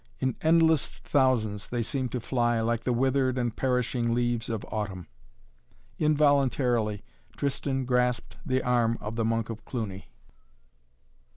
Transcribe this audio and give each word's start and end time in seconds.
In 0.19 0.35
endless 0.41 0.87
thousands 0.87 1.67
they 1.67 1.83
seemed 1.83 2.11
to 2.13 2.19
fly, 2.19 2.59
like 2.59 2.85
the 2.85 2.91
withered 2.91 3.37
and 3.37 3.55
perishing 3.55 4.15
leaves 4.15 4.49
of 4.49 4.65
autumn. 4.71 5.05
Involuntarily 5.99 7.03
Tristan 7.37 7.85
grasped 7.85 8.35
the 8.43 8.63
arm 8.63 8.97
of 8.99 9.15
the 9.15 9.23
Monk 9.25 9.51
of 9.51 9.63
Cluny. 9.63 10.07